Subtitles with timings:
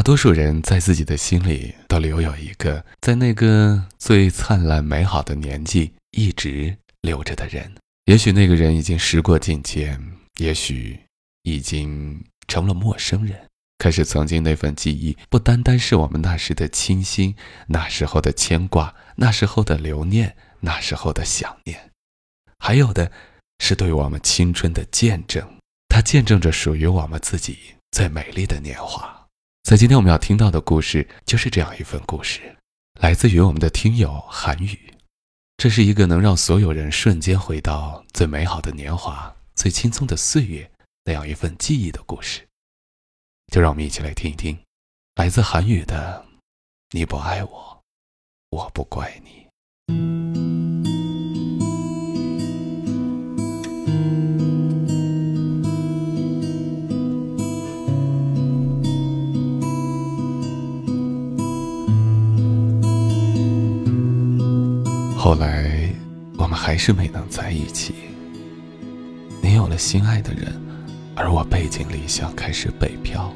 [0.00, 7.70] 大多数人在自己的心里都留有一个在那个最灿烂美好的年纪一直留着的人。
[8.06, 10.00] 也许那个人已经时过境迁，
[10.38, 10.98] 也许
[11.42, 13.38] 已经成了陌生人。
[13.76, 17.36] 可是曾经那份记忆，不单单是我们那时的清新，
[17.66, 21.90] 那时候的牵挂，那时候的留念，那时候的想念，
[22.58, 23.12] 还有的
[23.58, 25.46] 是对我们青春的见证。
[25.90, 27.58] 它见证着属于我们自己
[27.90, 29.19] 最美丽的年华。
[29.62, 32.56] 在今天我们要听到的故事，就是这样一份故事，
[33.00, 34.92] 来自于我们的听友韩宇。
[35.56, 40.68] 这是一个能让所有人瞬间回到最美好的年华、最轻松的岁月
[41.04, 42.44] 那样一份记忆的故事。
[43.52, 44.58] 就让我们一起来听一听，
[45.16, 46.24] 来自韩语的
[46.90, 47.82] “你不爱我，
[48.50, 49.39] 我不怪你”。
[66.70, 67.92] 还是没能在一起。
[69.42, 70.54] 你有了心爱的人，
[71.16, 73.34] 而我背井离乡开始北漂。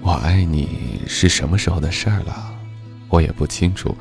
[0.00, 2.52] 我爱你是什么时候的事儿了？
[3.08, 3.96] 我也不清楚，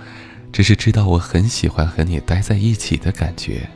[0.52, 3.70] 只是知道我很喜欢和你待在一起的感觉。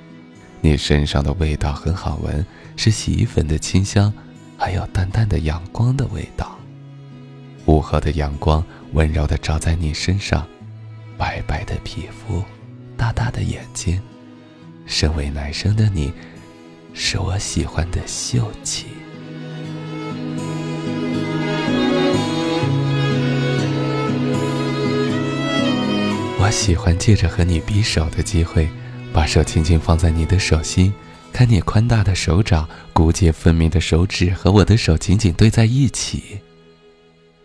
[0.60, 2.44] 你身上的味道很好闻，
[2.76, 4.12] 是洗衣粉的清香，
[4.58, 6.58] 还有淡淡的阳光的味道。
[7.68, 10.48] 午后的阳光温柔地照在你身上。
[11.16, 12.44] 白白的皮肤，
[12.98, 14.02] 大大的眼睛，
[14.86, 16.12] 身为男生的你，
[16.94, 18.86] 是我喜欢的秀气。
[26.40, 28.70] 我喜欢借着和你比手的机会，
[29.12, 30.94] 把手轻轻放在你的手心，
[31.34, 36.40] 看你宽大的手掌、骨节分明的手指和我的手紧紧对在一起，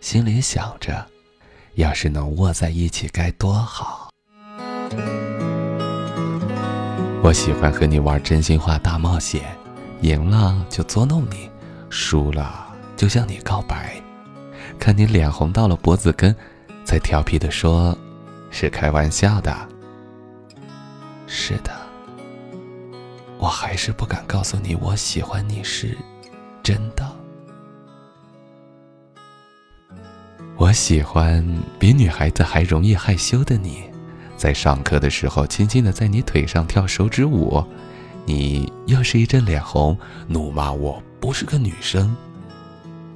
[0.00, 1.06] 心里想着。
[1.76, 4.09] 要是能握在一起该多好！
[7.22, 9.54] 我喜欢和你玩真心话大冒险，
[10.00, 11.50] 赢了就捉弄你，
[11.90, 12.66] 输了
[12.96, 13.94] 就向你告白，
[14.78, 16.34] 看你脸红到了脖子根，
[16.82, 17.96] 才调皮的说
[18.50, 19.54] ：“是开玩笑的。”
[21.28, 21.70] 是的，
[23.38, 25.96] 我还是不敢告诉你我喜欢你是
[26.62, 27.06] 真的。
[30.56, 31.46] 我喜欢
[31.78, 33.84] 比女孩子还容易害羞的你，
[34.40, 37.62] 在上课的时候轻轻的在你腿上跳手指舞，
[38.24, 39.94] 你又是一阵脸红，
[40.26, 42.16] 怒骂我不是个女生。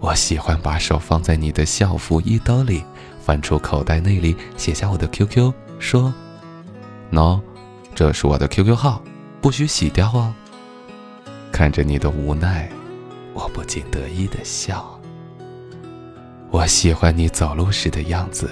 [0.00, 2.84] 我喜欢把手放在你的校服衣兜里，
[3.24, 6.12] 翻出口袋内里写下我的 QQ，说
[7.08, 7.41] ：“no，
[7.94, 9.02] 这是我的 QQ 号，
[9.41, 10.30] 不许洗掉哦。”
[11.50, 12.68] 看着你的无奈，
[13.32, 15.00] 我不禁得意的笑。
[16.50, 18.50] 我喜欢你走路时的样子，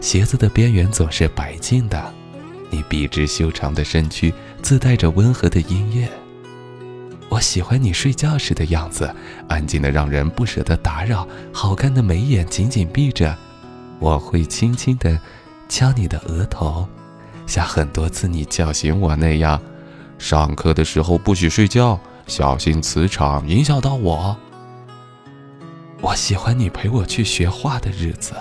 [0.00, 2.12] 鞋子的边缘总是白净的，
[2.70, 6.08] 你笔直修长的身躯自带着温和的音乐。
[7.28, 9.14] 我喜欢你睡觉时的样子，
[9.46, 13.36] 安静的让人不舍得打扰，好看的眉眼紧紧闭着，
[13.98, 15.20] 我会轻轻的
[15.68, 16.88] 敲你的额头，
[17.46, 19.60] 像很多次你叫醒我那样。
[20.18, 24.36] 上课的时候不许睡觉，小心磁场影响到我。
[26.00, 28.34] 我喜欢你陪我去学画的日子，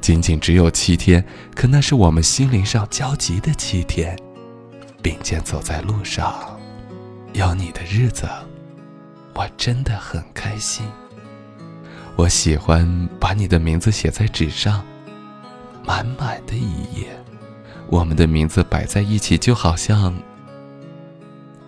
[0.00, 1.24] 仅仅只有七天，
[1.54, 4.18] 可那是我们心灵上交集的七天，
[5.02, 6.58] 并肩走在路上，
[7.34, 8.26] 有你的日子，
[9.34, 10.86] 我真的很开心。
[12.16, 14.84] 我喜欢把你的名字写在纸上，
[15.84, 17.06] 满满的一页，
[17.88, 20.14] 我们的名字摆在一起，就好像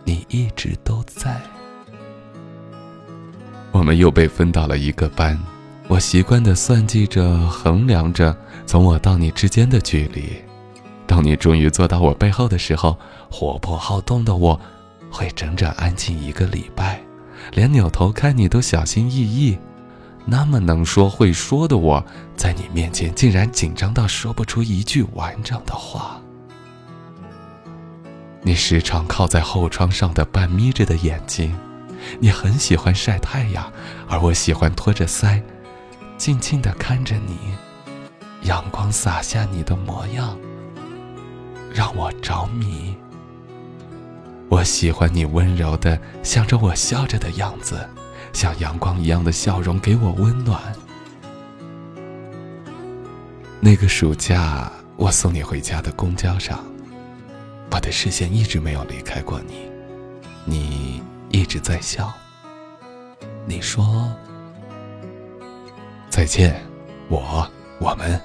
[0.05, 1.41] 你一直都在。
[3.71, 5.39] 我们又被分到了一个班，
[5.89, 8.35] 我习惯地算计着、衡量着
[8.67, 10.33] 从我到你之间的距离。
[11.07, 12.97] 当你终于坐到我背后的时候，
[13.31, 14.59] 活泼好动的我，
[15.11, 17.01] 会整整安静一个礼拜，
[17.53, 19.59] 连扭头看你都小心翼翼。
[20.25, 22.03] 那么能说会说的我，
[22.37, 26.19] 在你面前竟然紧张到说不出一句完整的话。
[28.41, 31.55] 你时常靠在后窗上的半眯着的眼睛。
[32.19, 33.71] 你很喜欢晒太阳，
[34.09, 35.41] 而我喜欢托着腮，
[36.23, 37.37] 静静地看着你。
[38.43, 40.39] 阳光洒下你的模样，
[41.75, 42.97] 让我着迷。
[44.49, 47.89] 我喜欢你温柔的向着我笑着的样子，
[48.33, 50.63] 像阳光一样的笑容给我温暖。
[53.59, 56.65] 那个暑假，我送你回家的公交上，
[57.73, 59.69] 我的视线一直没有离开过你，
[60.45, 61.03] 你。
[61.31, 62.13] 一直在笑。
[63.45, 64.09] 你说，
[66.13, 66.55] 再见，
[67.09, 68.21] 我，我们。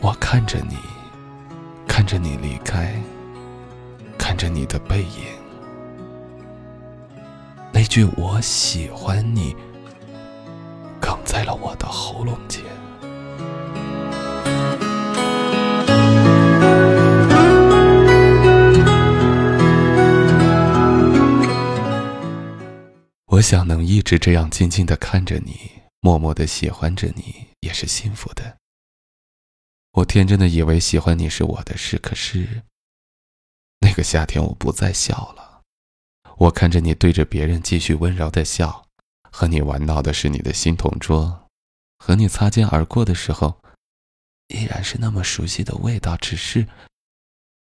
[0.00, 0.76] 我看着你，
[1.88, 2.94] 看着你离开，
[4.16, 5.24] 看着你的背影。
[7.72, 9.56] 那句“我喜欢你”
[11.02, 12.62] 哽在了我的喉咙间。
[23.40, 25.70] 我想能一直这样静静的看着你，
[26.00, 28.58] 默默的喜欢着你，也是幸福的。
[29.92, 32.64] 我天真的以为喜欢你是我的事，可是
[33.78, 35.62] 那个夏天我不再笑了。
[36.36, 38.86] 我看着你对着别人继续温柔的笑，
[39.32, 41.48] 和你玩闹的是你的新同桌，
[41.98, 43.62] 和你擦肩而过的时候，
[44.48, 46.68] 依然是那么熟悉的味道，只是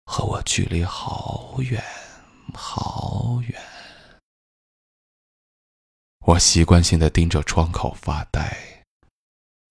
[0.07, 1.81] 和我距离好远
[2.53, 3.78] 好远。
[6.29, 8.55] 我习惯性的盯着窗口发呆，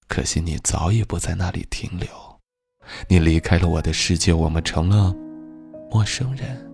[0.07, 2.09] 可惜你早已不在那里停留，
[3.07, 5.13] 你离开了我的世界，我们成了
[5.91, 6.67] 陌生人。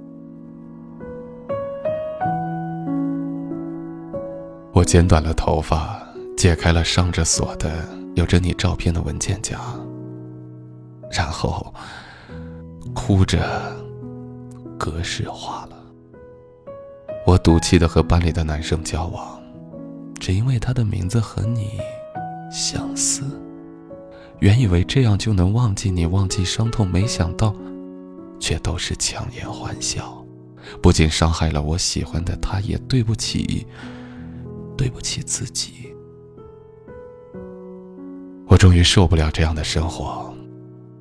[4.72, 6.02] 我剪短了头发，
[6.38, 9.60] 解开了上着锁的有着你照片的文件夹，
[11.12, 11.74] 然后
[12.96, 13.76] 哭着
[14.80, 15.76] 格式化了。
[17.28, 19.43] 我赌气的和班里的男生交往。
[20.24, 21.72] 只因为他的名字和你
[22.50, 23.24] 相似，
[24.40, 27.54] 原以为这样就能忘记你，忘记伤痛，没想到，
[28.40, 30.26] 却都是强颜欢笑，
[30.82, 33.68] 不仅伤害了我喜欢的他，也对不起，
[34.78, 35.94] 对不起自己。
[38.48, 40.34] 我终于受不了这样的生活，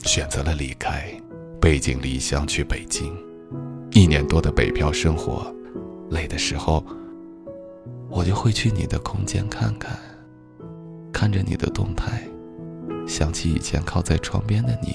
[0.00, 1.08] 选择了离开，
[1.60, 3.16] 背井离乡去北京，
[3.92, 5.46] 一年多的北漂生活，
[6.10, 6.84] 累的时候。
[8.14, 9.98] 我就会去你的空间看看，
[11.10, 12.22] 看着你的动态，
[13.08, 14.94] 想起以前靠在床边的你，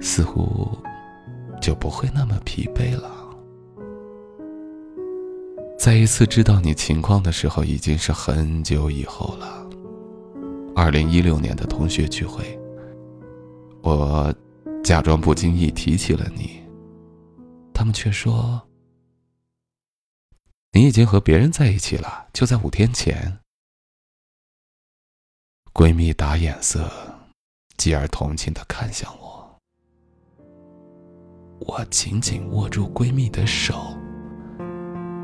[0.00, 0.70] 似乎
[1.60, 3.10] 就不会那么疲惫了。
[5.76, 9.66] 再一次知道你情况的时候，已经是很久以后了。
[10.76, 12.58] 二零一六年的同学聚会，
[13.82, 14.32] 我
[14.84, 16.60] 假装不经意提起了你，
[17.74, 18.62] 他们却说。
[20.78, 23.40] 你已经和别人在一起了，就在五天前。
[25.74, 26.88] 闺蜜打眼色，
[27.76, 29.58] 继而同情的看向我。
[31.58, 33.92] 我紧紧握住闺蜜的手，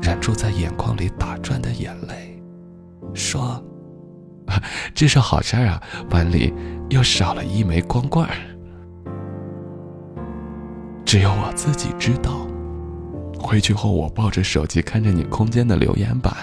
[0.01, 2.37] 忍住在眼眶里打转的眼泪，
[3.13, 3.63] 说
[4.93, 6.53] ：“这是好事啊，班里
[6.89, 8.27] 又少了一枚光棍。
[11.05, 12.45] 只有我自己知道。”
[13.37, 16.35] 回去后，我抱着手机看着你空间的留言板，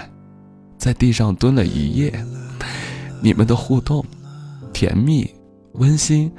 [0.77, 2.13] 在地上蹲了一夜。
[3.21, 4.05] 你们的互动，
[4.73, 5.29] 甜蜜、
[5.73, 6.31] 温馨，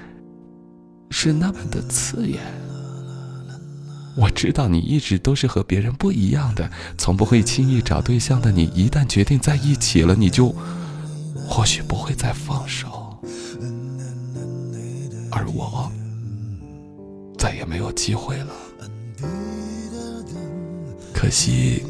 [1.10, 2.40] 是那么的刺眼。
[4.16, 10.54] 我知道你一直都是和别人不一样的，从不会轻易找对象的你，一旦决定在一起了，你就
[11.34, 13.18] 或许不会再放手，
[15.32, 15.90] 而我
[17.38, 18.54] 再也没有机会了。
[21.24, 21.82] 可惜，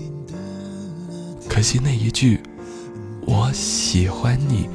[1.51, 2.41] 可惜那一句
[3.27, 4.69] “我喜欢你”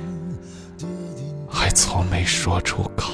[1.49, 3.13] 还从没说出口。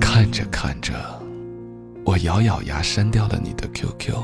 [0.00, 0.94] 看着看着，
[2.04, 4.16] 我咬咬牙删掉了你的 QQ。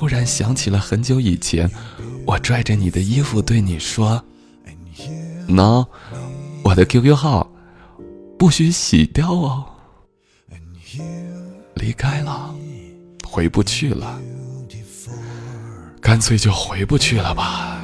[0.00, 1.70] 忽然想起了很久以前。
[2.26, 4.24] 我拽着你的衣服对你说
[5.46, 5.84] ：“no，
[6.64, 7.46] 我的 QQ 号
[8.38, 9.62] 不许洗掉哦。”
[11.76, 12.54] 离开了，
[13.28, 14.18] 回不去了，
[16.00, 17.78] 干脆就回不去了吧。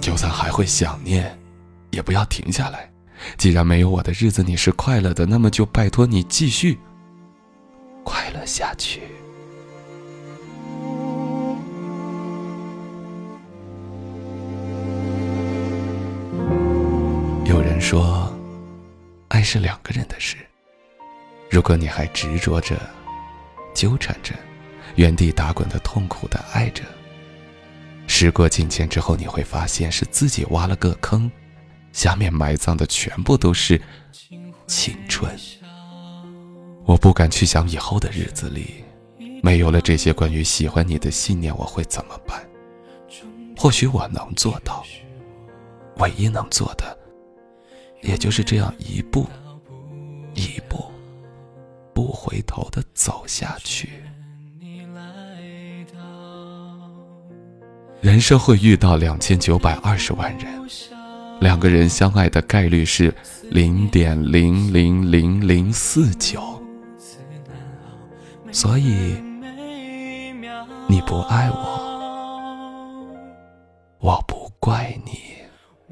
[0.00, 1.38] 就算还会想念，
[1.90, 2.90] 也不要停下来。
[3.36, 6.78] 既然没有我的日子你是快乐的，那么就拜托你继续
[8.02, 9.02] 快乐下去。
[17.84, 18.34] 说，
[19.28, 20.38] 爱是两个人的事。
[21.50, 22.74] 如果你还执着着、
[23.74, 24.34] 纠缠着、
[24.96, 26.82] 原地打滚的痛苦的爱着，
[28.06, 31.30] 时过境迁之后，你会发现是自己挖了个坑，
[31.92, 33.78] 下面埋葬的全部都是
[34.66, 35.30] 青春。
[36.86, 38.82] 我不敢去想以后的日子里，
[39.42, 42.42] 没有了这些关于喜欢你的信念，我会怎么办？
[43.58, 44.82] 或许我能做到，
[45.98, 47.03] 唯一能做的。
[48.04, 49.26] 也就是这样一步
[50.34, 50.84] 一步
[51.92, 53.88] 不回头的走下去。
[58.00, 60.46] 人生会遇到两千九百二十万人，
[61.40, 63.12] 两个人相爱的概率是
[63.50, 66.62] 零点零零零零四九，
[68.52, 69.16] 所以
[70.86, 73.16] 你不爱我，
[74.00, 75.23] 我不怪你。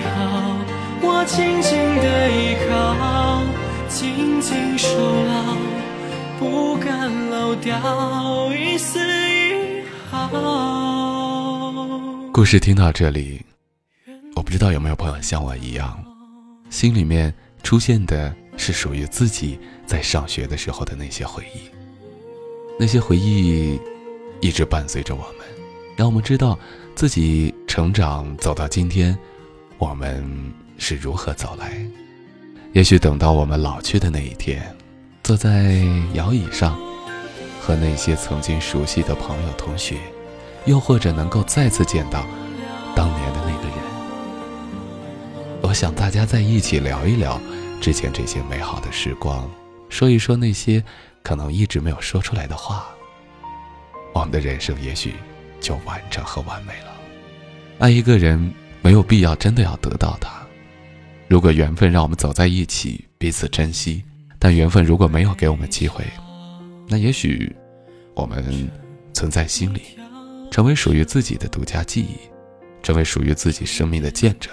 [0.00, 0.56] 好，
[1.02, 3.42] 我静静的依靠，
[3.88, 4.88] 紧紧守
[5.24, 5.56] 牢，
[6.38, 10.28] 不敢漏掉一丝一毫。
[12.32, 13.44] 故事听到这里，
[14.36, 15.98] 我不知道有没有朋友像我一样，
[16.70, 21.68] 心里面出现的是属于自己在上学的时候的那些回忆，
[22.78, 23.80] 那些回忆
[24.40, 25.46] 一直伴随着我们，
[25.96, 26.58] 让我们知道。
[26.94, 29.16] 自己成长走到今天，
[29.78, 30.24] 我们
[30.76, 31.80] 是如何走来？
[32.72, 34.76] 也许等到我们老去的那一天，
[35.22, 35.80] 坐在
[36.14, 36.78] 摇椅上，
[37.60, 39.96] 和那些曾经熟悉的朋友、同学，
[40.66, 42.26] 又或者能够再次见到
[42.94, 43.78] 当年的那个人，
[45.62, 47.40] 我想大家在一起聊一聊
[47.80, 49.50] 之前这些美好的时光，
[49.88, 50.84] 说一说那些
[51.22, 52.86] 可能一直没有说出来的话，
[54.12, 55.14] 我们的人生也许。
[55.60, 56.92] 就完整和完美了。
[57.80, 58.54] 爱一个人
[58.88, 60.30] 没有必要真的要得到他。
[61.28, 64.02] 如果缘分让我们走在一起，彼此珍惜；
[64.38, 66.02] 但缘分如果没有给我们机会，
[66.88, 67.54] 那也许
[68.14, 68.66] 我们
[69.12, 69.82] 存在心里，
[70.50, 72.16] 成为属于自己的独家记忆，
[72.82, 74.50] 成为属于自己生命的见证。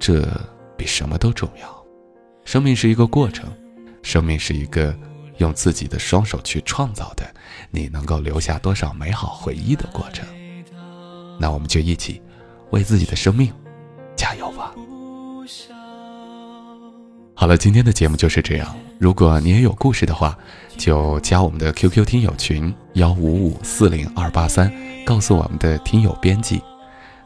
[0.00, 0.28] 这
[0.76, 1.86] 比什么都重要。
[2.44, 3.48] 生命是一个过程，
[4.02, 4.92] 生命是一个。
[5.38, 7.24] 用自己的双手去创造的，
[7.70, 10.28] 你能够留下多少美好回忆的过程？
[11.38, 12.20] 那我们就一起
[12.70, 13.52] 为自己的生命
[14.16, 14.72] 加油吧！
[17.34, 18.76] 好了，今天的节目就是这样。
[18.98, 20.36] 如果你也有故事的话，
[20.76, 24.70] 就加我们的 QQ 听友群幺五五四零二八三，
[25.06, 26.60] 告诉我们的听友编辑。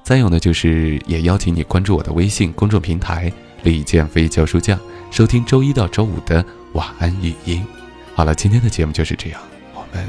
[0.04, 3.32] 再有呢，就是也邀请你关注我的微信公众平台
[3.64, 4.78] “李建飞教书匠”，
[5.10, 7.66] 收听周一到周五的晚安语音。
[8.14, 9.40] 好了，今天的节目就是这样，
[9.74, 10.06] 我们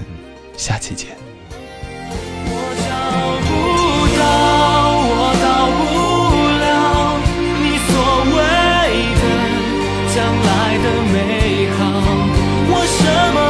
[0.56, 1.25] 下期见。
[10.15, 11.79] 将来的美好。
[12.72, 13.03] 我什
[13.34, 13.45] 么